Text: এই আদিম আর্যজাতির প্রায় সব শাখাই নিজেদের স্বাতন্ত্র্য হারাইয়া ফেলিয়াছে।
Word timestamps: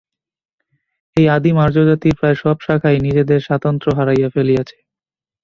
এই 1.17 1.25
আদিম 1.35 1.55
আর্যজাতির 1.65 2.17
প্রায় 2.19 2.37
সব 2.43 2.57
শাখাই 2.65 2.97
নিজেদের 3.05 3.39
স্বাতন্ত্র্য 3.47 3.95
হারাইয়া 3.97 4.29
ফেলিয়াছে। 4.35 4.77